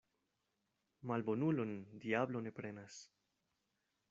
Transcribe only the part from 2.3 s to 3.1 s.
ne prenas.